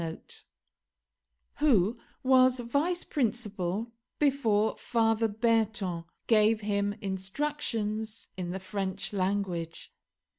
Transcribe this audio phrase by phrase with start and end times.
[1.59, 9.93] ]who was vice principal before Father Berton, gave him instructions in the French language.